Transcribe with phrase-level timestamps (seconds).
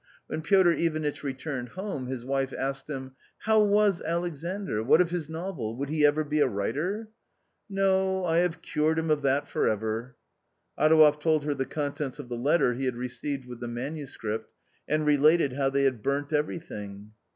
[0.25, 3.11] When Piotr Ivanitch returned home, his wife asked him:"
[3.45, 7.09] How was Alexandr, what of his novel, would he ever be a writer?""
[7.69, 10.15] No, I have cured him of that for ever."
[10.75, 14.51] Adouev told her the contents of the letter he had received with the manuscript,
[14.87, 17.11] and related how they had burnt every thing.